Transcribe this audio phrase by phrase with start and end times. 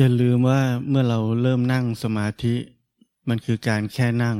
[0.00, 2.54] อย่าลืมว่าเมื่อเราเริ่มนั่งสมาธิ
[3.28, 4.38] มันคือการแค่นั่ง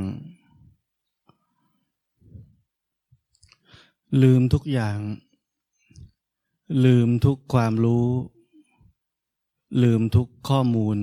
[4.23, 4.99] ลืมทุกอย่าง
[6.85, 8.09] ลืมทุกความรู้
[9.83, 10.99] ลืมทุกข้อมูล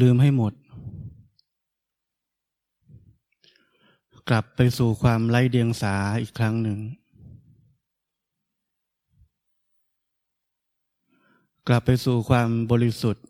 [0.00, 0.52] ลืมให้หมด
[4.28, 6.78] กลับไปสู่ความไร้เดียงสาอีกครั้งหนึ่ง
[11.70, 13.24] กลับไปสู่ความบริสุทธิ์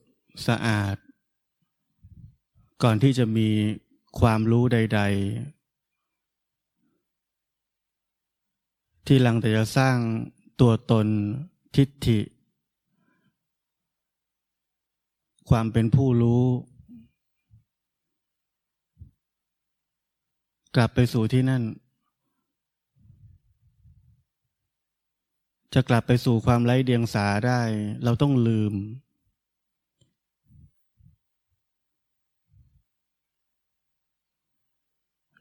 [0.46, 0.96] สะอาด
[2.82, 3.48] ก่อนที่จะมี
[4.20, 5.08] ความรู้ใด ๆ
[9.06, 9.96] ที่หลังแต่จะสร้าง
[10.60, 11.06] ตัวตน
[11.76, 12.20] ทิฏฐิ
[15.50, 16.44] ความเป็นผู้รู้
[20.76, 21.62] กลับไปสู่ที่นั่น
[25.74, 27.60] จะกลับไปสู่ความไร้เดียงสาได้
[28.04, 28.74] เราต้องลืม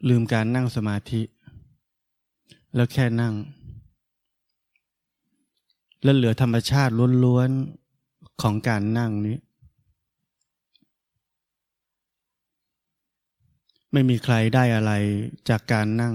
[0.09, 1.21] ลืมการนั่งสมาธิ
[2.75, 3.33] แล้วแค่นั่ง
[6.03, 9.37] แล้วเหลือธรรมชาติล้วนๆของการนั่งนี้
[13.91, 14.93] ไม่มีใครได้อะไร
[15.49, 16.13] จากการนั่ง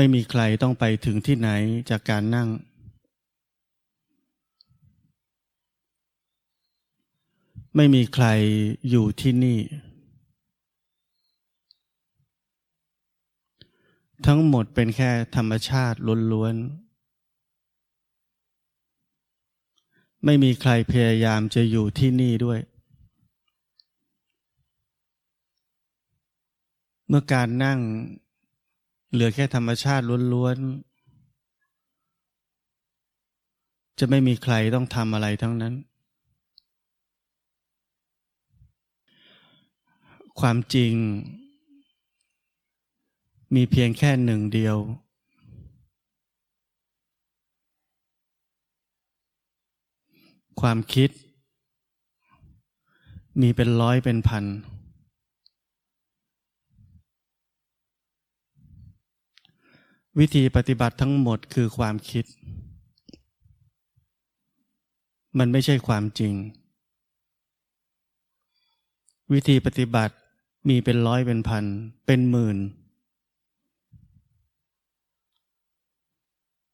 [0.00, 1.50] ไม่มีใครต้องไปถึงที่ไหน
[1.90, 2.48] จากการนั่ง
[7.76, 8.26] ไม่มีใคร
[8.90, 9.58] อยู่ที่นี่
[14.26, 15.98] ทั้งหมดเป็นแค่ธรรมชาติ
[16.32, 22.60] ล้วนๆ ไม่มีใครพยายามจะอยู่ที่นี่ด้วย
[27.08, 27.80] เมื่อการนั่ง
[29.12, 35.74] เหลือแค่ธรรมชาติล้วนๆ จะไม่มีใครต้องทำอะไรทั้งนั้น
[40.40, 40.94] ความจริง
[43.54, 44.76] มีเพียงแค่หนึ่งเดียว
[50.60, 51.10] ความคิด
[53.40, 54.44] มีเป็นร้อยเป็นพัน
[60.22, 62.24] วิธีปฏิบัติทั้งหมดคือความคิด
[65.38, 66.34] มันไม่ใช่ความจริง
[69.32, 70.14] วิธีปฏิบัติ
[70.68, 71.64] มีเป็นร้อยเป็นพัน
[72.06, 72.58] เป็นหมื่น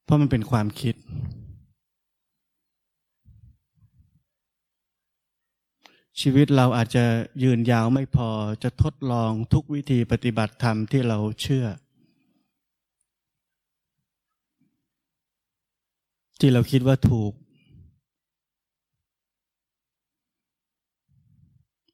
[0.05, 0.95] เพราะมันเป็นความคิด
[6.21, 7.05] ชีวิตเราอาจจะ
[7.43, 8.31] ยืนยาวไม่พอ
[8.63, 11.67] จะทดลองทุกวิธีปฏิบัติธรรมที่เราเชื่อ
[16.39, 17.33] ที่เราคิดว่าถูก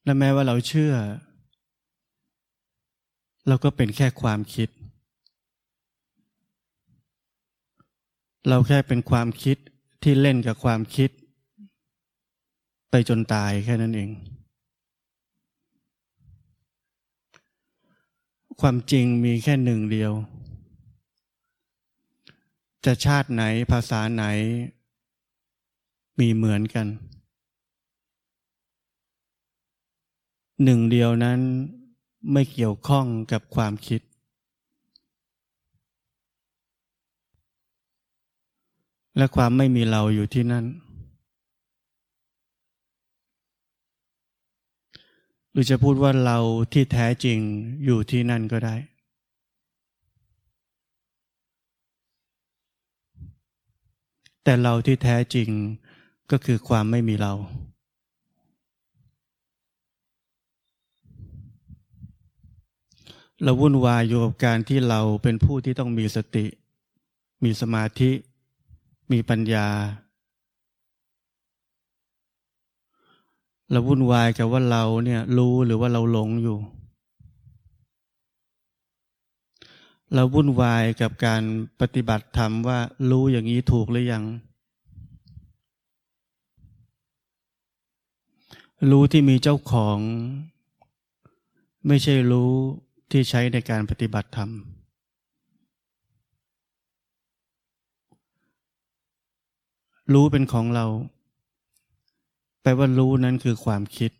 [0.04, 0.94] และแม้ว่าเราเชื่อ
[3.48, 4.68] เราก็เป็นแค่ความคิด
[8.48, 9.56] เราแค่เป็นความคิด
[10.02, 11.10] ที่เล่นกับความคิด
[12.90, 14.10] ไปจนตายแค่นั้นเอง
[18.60, 20.12] ความจริงมีแค่หนึ่งเดียว
[22.84, 24.24] จะชาติไหนภาษาไหน
[26.18, 26.86] มีเหมือนกัน
[30.64, 31.38] หนึ่งเดียวนั้น
[32.32, 34.00] ไม่เกี่ยวข้องกับความคิด
[39.16, 40.64] และความไม่มีเราอยู่ที่นั่น
[45.50, 46.38] หรือจะพูดว่าเรา
[46.72, 47.38] ที่แท้จริง
[47.84, 48.76] อยู่ที่นั่นก็ได้
[54.44, 55.48] แต่เราที่แท้จริง
[56.30, 57.32] ก็คือความไม่มีเรา
[63.42, 66.46] เราวุ่นวายอยู่กับการที่เราเป็นผู้ที่ต้องมีสติ
[67.44, 68.10] มีสมาธิ
[69.12, 69.66] มีปัญญา
[73.70, 76.58] เราวุ่นวายกับว่าเราเนี่ยรู้หรือว่าเราหลงอยู่
[80.14, 81.42] เราวุ่นวายกับการ
[81.80, 82.78] ปฏิบัติธรรมว่า
[83.10, 84.24] รู้อย่างนี้ถูกหรือยัง
[88.90, 89.98] รู้ที่มีเจ้าของ
[91.86, 92.52] ไม่ใช่รู้
[93.10, 94.50] ที่ใช้ในการปฏิบัติธรรม
[100.12, 100.86] รู้เป็นของเรา
[102.62, 104.10] แปลว่ารู้นั้นคือความคิด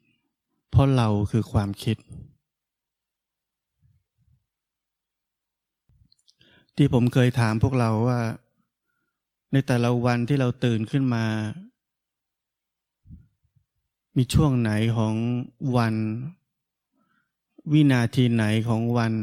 [0.71, 1.97] เพราะเราคือความคิด
[6.83, 8.21] ที่ผมเคยถามพวกเราว่า
[9.53, 11.25] ในแต่ละวันที่เราตื่นขึ้นมา
[14.17, 15.15] มีช่วงไหนของ
[15.77, 15.95] วัน
[17.73, 19.15] วินาทีไหนของวัน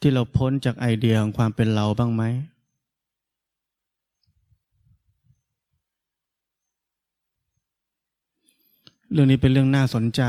[0.00, 2.22] ที่เราพ้นจากไอเดียของความเป็นเราบ้างไหม
[9.12, 10.22] เรื่องนี้เป็นเรื่องน่าสนใจ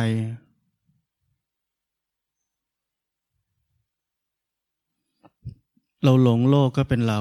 [6.04, 7.20] เราหลงโลกก็เป็นเรา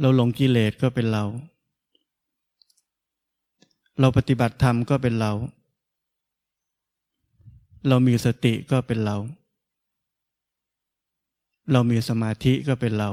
[0.00, 1.24] เราหลงกิเลสก็เป็นเรา
[4.00, 5.32] เราปฏิบัติธรรมก็เป็นเรา
[7.88, 9.16] เรามีสติก็เป็นเรา
[11.72, 13.10] เรามีสมาธิก็เป็นเรา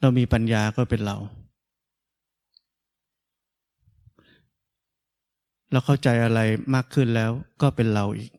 [0.00, 1.16] เรามีปัญญาก็เป็นเรา
[5.70, 6.40] เราเข้าใจอะไร
[6.74, 7.30] มากขึ้นแล้ว
[7.62, 8.30] ก็เป็นเราอีก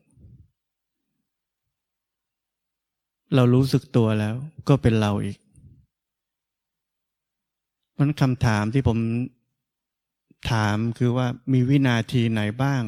[3.34, 4.34] เรารู้สึกตัวแล้ว
[4.68, 5.38] ก็เป็นเราอีก
[7.98, 8.98] มันคำถามที่ผม
[10.50, 12.82] ถามคือว่ามีวินาทีไหนบ้าง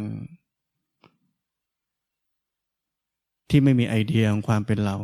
[3.50, 4.96] ที่ไม่มีไอเดียของความเป็นเรา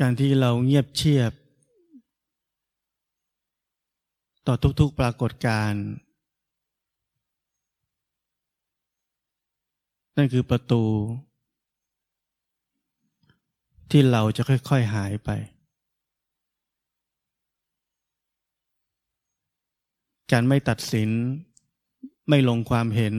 [0.00, 1.32] การที่เราเงียบเชียบ
[4.46, 5.84] ต่อทุกๆปรากฏการณ์
[10.16, 10.82] นั่นคือประตู
[13.90, 15.30] ที่เราจะค่อย ๆหายไป
[20.32, 21.10] การไม่ตัดสิน
[22.28, 23.14] ไม่ลงความเห็น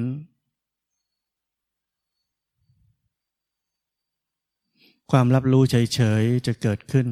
[5.12, 7.08] ความรับรู้เฉย ๆ จะเกิดขึ้น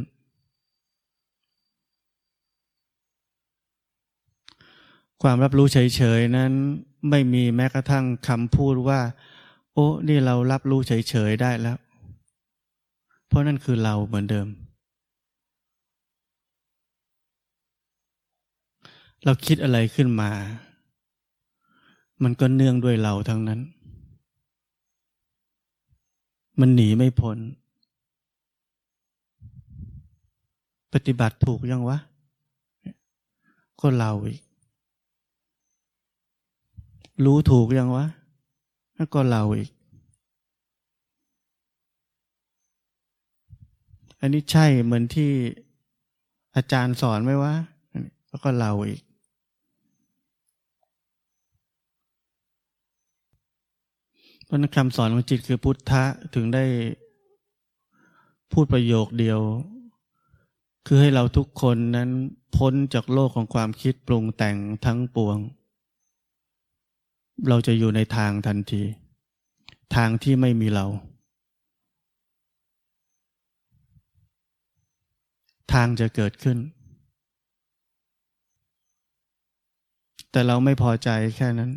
[5.28, 6.52] ความรับรู้เฉยๆนั้น
[7.10, 9.00] ไม่มีแม้กระทั่งคำพูดว่า
[9.74, 11.78] โอ้นี่เรารับรู้เฉยๆได้แล้ว
[13.28, 14.48] เพราะนั่นคือเราเหมือนเดิม
[19.24, 20.32] เราคิดอะไรขึ้นมา
[22.24, 23.60] มันก็เนื่องด้วยเราทั้งนั้น
[26.60, 27.38] มันหนีไม่พ้น
[30.94, 31.98] ปฏิบัติถูกยังวะ
[33.82, 34.45] ก็เราอีก
[37.24, 38.06] รู้ถูกยังวะ
[38.96, 39.70] แล้วก็เราอีก
[44.20, 45.32] อันนี้ใช่เหมือนที่
[46.56, 47.54] อาจารย์สอนไหมวะ
[48.30, 49.02] แล้วก็เราอีก
[54.46, 56.04] เพราะนั้นคำสอนของจิตคือพุทธะ
[56.34, 56.66] ถึงได้
[58.52, 59.40] พูดประโยคเดียว
[60.86, 62.10] คือให้เราทุกคนนั้น
[62.56, 65.38] พ้นจากโลกของความคิดปรุงแต่งทั้งปวง
[67.50, 68.84] เราจะอยู่ในทางทันที
[69.96, 70.86] ทางที่ไม่มีเรา
[75.74, 76.58] ทางจะเกิดขึ้น
[80.32, 81.72] แต่เราไม่พอใจแค่นั้น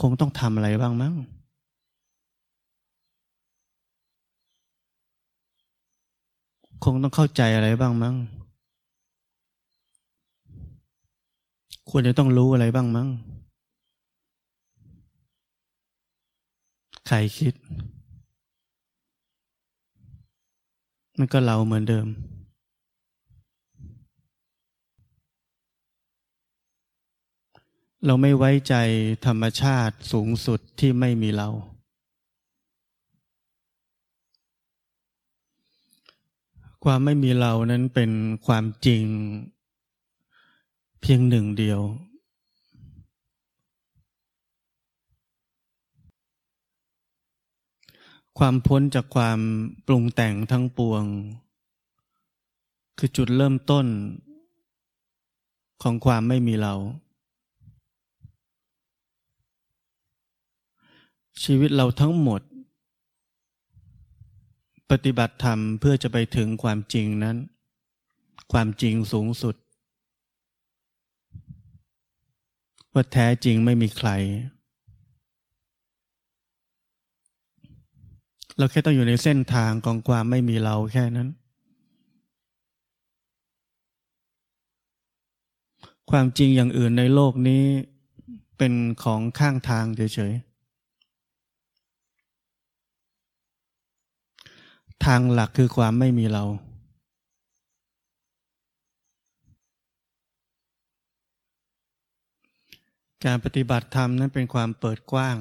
[0.00, 1.14] คงต้องทำอะไรบ้างมั้ง
[6.84, 8.14] คงต้องเข้าใจอะไรบ้างมั้ง
[11.90, 13.08] ควรจะต้องรู้อะไรบ้างมั้ง
[17.06, 17.54] ใครคิด
[21.18, 22.06] มันก็เราเหมือนเดิม
[28.06, 28.74] เราไม่ไว้ใจ
[29.26, 31.48] ธรรมชาติสูงสุดที่ไม่มีเรา
[36.84, 38.10] ความไม่มีเรานั้นเป็น
[38.46, 39.04] ความจริง
[41.06, 41.80] เพียงหนึ่งเดียว
[48.38, 49.38] ความพ้นจากความ
[49.86, 51.04] ปรุงแต่งทั้งปวง
[52.98, 53.86] คือจุดเริ่มต้น
[55.82, 56.74] ของความไม่มีเรา
[61.42, 62.40] ชีวิตเราทั้งหมด
[64.90, 67.36] ปฏิบัติธรรมเพื่อจะไปถึงความจริงนั้น
[68.52, 69.54] ความจริงสูงสุด
[72.94, 74.10] ว่าแท้จริงไม่มีใคร
[78.58, 81.28] เราแค่ต้องอยู่ในเส้นทางของความไม่มีเราแค่นั้น
[86.10, 87.64] ความจริงอย่างอื่นในโลกนี้
[88.58, 88.72] เป็น
[89.04, 96.44] ของข้างทางเฉยๆ ทางหลักคือความไม่มีเรา
[103.26, 105.36] การปฏิบัติธรรมนั้นเป็นความเปิดกว้าง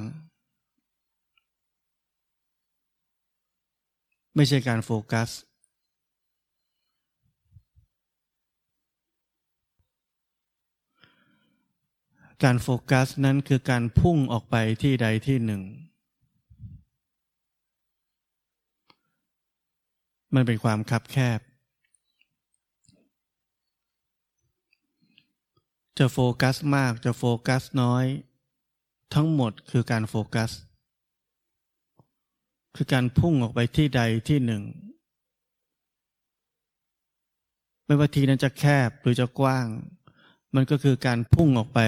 [4.36, 5.30] ไม่ใช่การโฟกัส
[12.44, 15.62] การโฟกัสนั้นคือการพุ่งออกไปที่ใดที่หนึ่ง
[20.36, 21.40] มันเป็นความคับแคบ
[26.00, 28.06] จะโฟกัสมากจะโฟกัสน้อย
[29.14, 30.52] ทั้งหมดคือการโฟกัส
[32.76, 34.64] คือการพุ่งออกไปที่ใดที่หนึ่ง
[37.86, 39.68] ไม่ว่าทีนั้นจะแคบหรือจะกว้าง
[40.56, 41.80] มันก็คือการพุ่งออกไป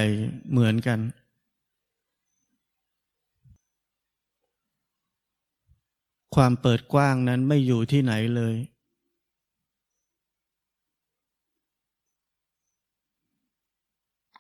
[0.51, 0.99] เหมือนกัน
[6.35, 8.55] ความเปิดกว้างนั้นไม่อยู่ที่ไหนเลย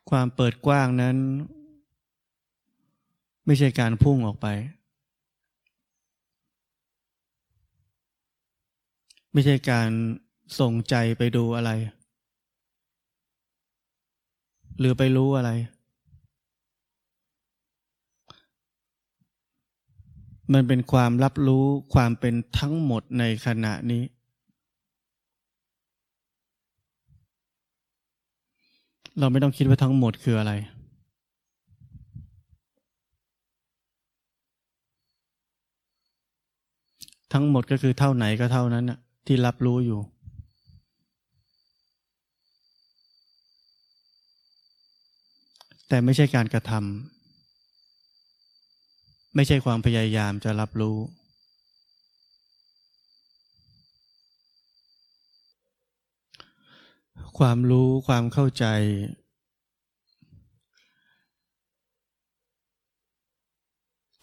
[0.09, 1.17] ความเปิดกว้างนั้น
[3.45, 4.47] ไม่ใช่การพุ่งออกไป
[9.33, 9.89] ไม่ใช่การ
[10.59, 11.71] ส่งใจไปดูอะไร
[14.79, 15.51] หรือไปรู้อะไร
[20.53, 24.03] มันเป็นความรับรู้ความเป็นทั้งหมดในขณะนี้
[29.19, 30.53] เราไม่ต้องคิดว่าทั้งหมดคืออะไร
[37.33, 39.99] ทั้งหมดก็คือเท่าไหนก็เท่านั้นนะที่รับรู้อยู่
[45.87, 46.83] แต่ไม่ใช่การกระทำ
[49.35, 50.97] ไม่ใช่ความพยายามจะรับรู้
[57.37, 58.65] ความรู้ความเข้าใจ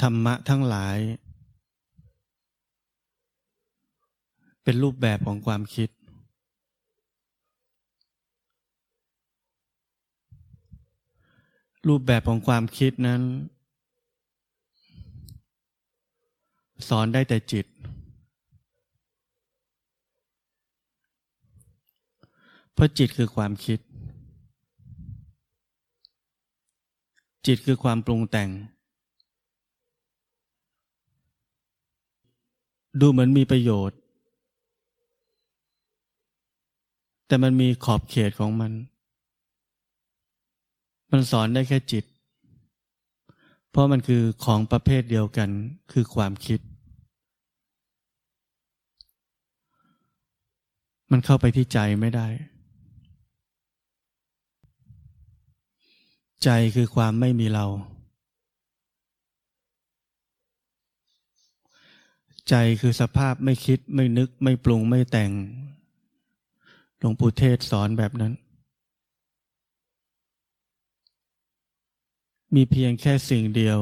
[0.03, 0.99] ธรรมะทั้งหลาย
[4.63, 5.91] เป็นรูปแบบของความคิด
[11.89, 13.23] รูปแบบของความคิดนั้น
[16.89, 17.67] สอนได้แต่จิต
[22.72, 23.79] เพ ราะจิตคือความคิด
[27.47, 28.51] จิตคือความปรุงแต่ง
[33.01, 33.99] ดูเหมือนมีประโยชน์
[37.27, 38.73] แต่มันมีขอบเขตของมัน
[41.11, 42.05] มันสอนได้แค่จิต
[43.71, 45.51] เพราะมันคือของประเภทเดียวกัน
[45.93, 46.61] คือความคิด
[51.11, 52.27] มันเข้าไปที่ใจไม่ได้
[56.45, 57.67] ใจคือความไม่มีเรา
[62.49, 65.31] ใจคือสภาพไม่คิดไม่นึกไม่ปรุงไม่แต่ง
[66.99, 68.33] หลวงปู่เทศสอนแบบนั้น
[72.55, 73.81] มีเพียงแค่สิ่งเดียว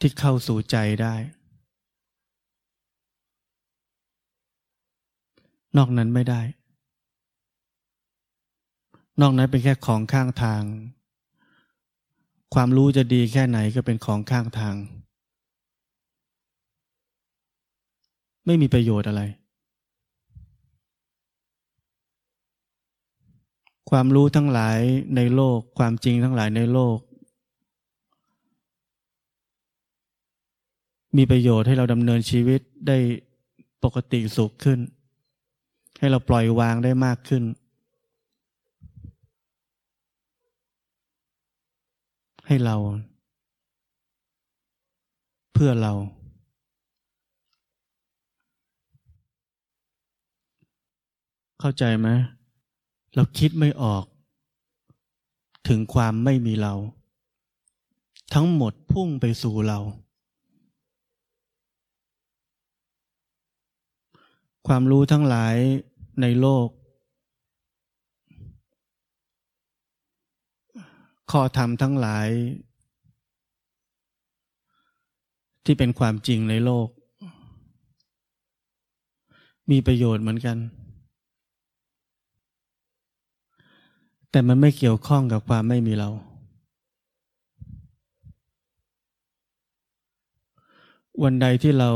[0.00, 1.14] ที่เข้าสู่ใจได้
[5.76, 6.40] นอกนั้นไม่ได้
[9.20, 10.62] นอกนั้นเป็นแค่ของข้างทาง
[12.54, 14.74] ความรู้จะดีแค่ไหนก็เป็นของข้างทาง
[18.46, 19.22] ไม่มีประโยชน์อะไร
[23.90, 24.78] ความรู้ทั้งหลาย
[25.16, 26.98] ในโลก ความจริงทั้งหลายในโลก
[31.16, 32.98] มีประโยชน์ให้เราดำเนินชีวิตได้
[33.84, 34.78] ปกติสุขขึ้น
[35.98, 37.42] ให้เราปล่อยวางได้มากขึ้น
[42.52, 42.76] ให้เรา
[45.52, 45.92] เพื่อเรา
[51.60, 52.08] เข้าใจไหม
[53.14, 54.04] เราคิดไม่ออก
[55.68, 56.74] ถึงความไม่มีเรา
[58.34, 59.78] ทั้งหมดพุ่งไปสู่เรา
[64.66, 65.56] ความรู้ทั้งหลาย
[66.20, 66.66] ในโลก
[71.30, 72.28] ข้อธรรมทั้งหลาย
[75.64, 76.88] ที่เป็นความจริงในโลก
[79.70, 80.58] มีประโยชน์เหมือนกัน
[84.30, 86.10] แต่มันไม่เกี่ยวข้องกับความไม่มีเรา
[91.22, 91.90] วันใดที่เรา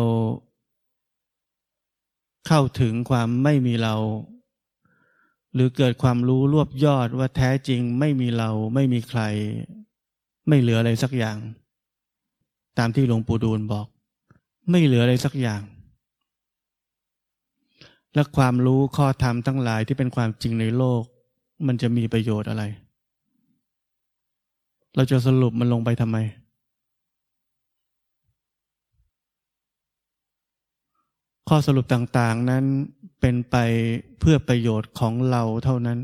[2.47, 3.95] เข้าถึงความไม่มีเรา
[5.55, 9.21] หรือเกิดความรู้รวบยอดว่าแท้จริงไม่มีเราไม่มีใคร
[10.49, 11.39] ไม่เหลืออะไรสักอย่าง
[12.79, 13.87] ตามที่หลวงปู่ดูลบอก
[14.71, 15.63] ไม่เหลืออะไรสักอย่าง
[18.15, 21.03] และความรู้ข้อธรรมทั้งหลายที่เป็นความจริงในโลก
[21.67, 22.63] มันจะมีประโยชน์อะไร
[24.97, 26.19] เราจะสรุปมันลงไปทำไม
[31.49, 32.65] ข้อสรุปต่างๆนั้น
[33.21, 33.57] เป็นไป
[34.19, 35.99] เพื่อประโยชน์ของเราเท่านั้น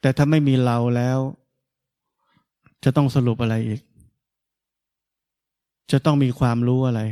[0.00, 1.18] แต่ถ้าไม่มีเราแล้ว
[2.84, 3.80] จะต้องสรุปอะไรอีก
[5.92, 7.02] จะต้องมีความรู้อะไร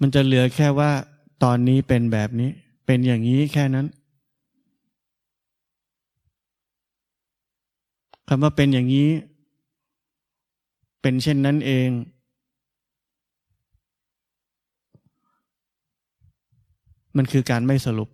[0.00, 0.90] มันจะเหลือแค่ว่า
[1.42, 2.50] ตอนนี้เป็นแบบนี้
[2.86, 3.86] เป็นอย่างนี้แค่นั้น
[8.28, 9.10] คำว่าเป็นอย่างนี้
[11.00, 11.88] เป็นเช่นนั้นเอง
[17.16, 18.08] มันคือการไม่สรุป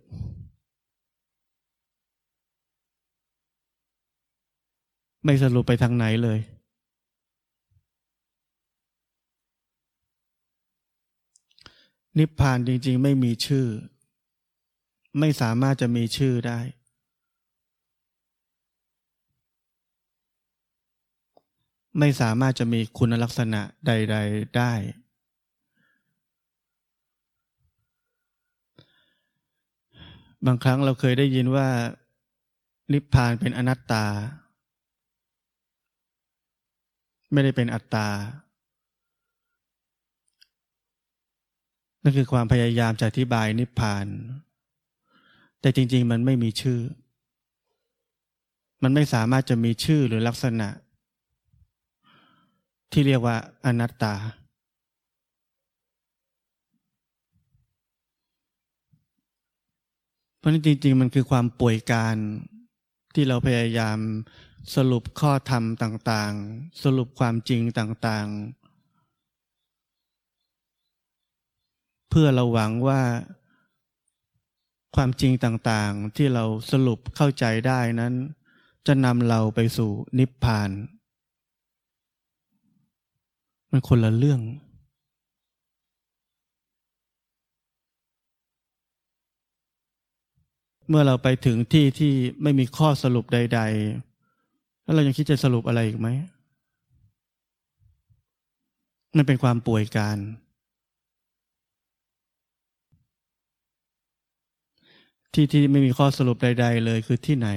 [5.25, 6.39] ไม่สรุปไปทางไหนเลย
[12.17, 13.67] นิพพานจริง ๆ ไม่มีชื่อ
[15.19, 16.59] ไม่สามารถจะมีชื่อได้
[21.99, 24.73] ไม่สามารถจะมีคุณลักษณะใด ๆ ได้
[30.45, 31.67] บางครั้งเราเคยได้ยินว่า
[32.93, 34.05] นิพพานเป็นอนัตตา
[37.31, 38.07] ไม่ได้เป็นอัตตา
[42.03, 44.05] นั่นคือความพยายามจะอธิบายนิพพาน
[45.61, 46.79] แต่จริง ๆ มันไม่มีชื่อ
[48.83, 50.69] มันไม่สามารถจะมีชื่อหรือลักษณะ
[52.91, 54.13] ที่เรียกว่าอนัตตา
[60.39, 62.15] เพราะนั้นจริง ๆ มันคือความป่วยการ
[63.13, 63.97] ที่เราพยายาม
[64.75, 68.59] สรุปข้อธรรมต่าง ๆ สรุปความจริงต่าง ๆ
[72.09, 73.01] เพื่อเราหวังว่า
[74.95, 78.13] ความจริงต่างๆ ที่เราสรุปเข้าใจได้นั้น
[78.87, 80.69] จะนำเราไปสู่นิพพาน
[83.69, 84.41] มันคนละเรื่อง
[90.89, 93.61] เมื่อเราไปถึงที่ที่ไม่มีข้อสรุปใด
[94.21, 96.07] ๆ แล้วเรายังคิดจะสรุปอะไรอีกไหม
[99.17, 100.17] มันเป็นความป่วยการ
[105.33, 107.49] ที่ที่ไม่มีข้อสรุปใด ๆ เลยคือที่ไหน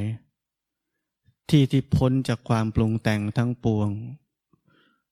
[1.50, 3.88] ที่ที่พ้นจากความปรุงแต่งทั้งปวง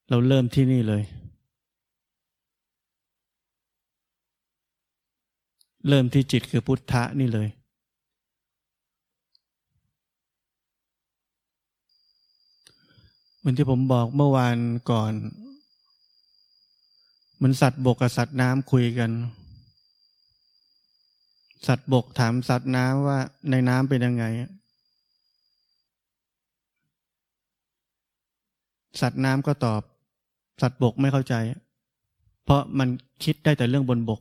[0.09, 1.03] เราเริ่มที่นี่เลย
[5.89, 7.49] เริ่มที่จิตคือพุทธะนี่เลย
[13.41, 14.57] เหมือนที่ผมบอกเมื่อวาน
[14.91, 15.13] ก่อน
[17.37, 19.11] เหมือนสัตว์บกกับสัตว์น้ำคุยกัน
[21.67, 23.19] สัตว์บกถามสัตว์น้ำว่า
[23.51, 24.25] ในน้ำเป็นยังไง
[29.01, 29.83] สัตว์น้ำก็ตอบ
[30.63, 31.35] สัตว์บกไม่เข้าใจ
[32.45, 32.89] เพราะมัน
[33.25, 34.21] คิดได้แต่เรื่องบนบก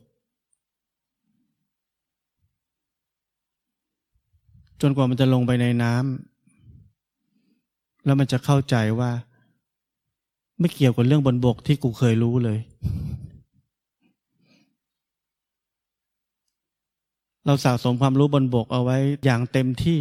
[4.80, 6.39] จนกว่ามันจะลงไปในน้ำ
[8.10, 9.10] แล้วมันจะเข้าใจว่า
[10.58, 12.58] ไม่เกี่ยวกับเรื่องบนบกที่กูเคยรู้เลย
[17.46, 20.00] เราสะสมความรู้บนบกเอาไว้อย่างเต็มที่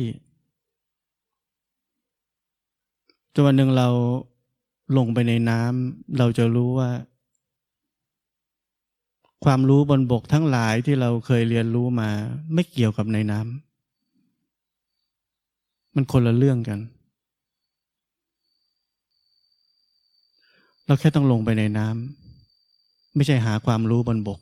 [3.34, 3.88] จนวันหนึ่งเรา
[4.98, 6.90] ลงไปในน้ำเราจะรู้ว่า
[9.46, 12.10] ความรู้บนบกทั้งหลายที่เราเคยเรียนรู้มา
[12.54, 16.82] ไม่เกี่ยวกับในน้ำมันคนละเรื่องกัน
[20.90, 24.40] เราแค่ต้องลงไปในน้ำไม่ใช่หาความรู้บนบก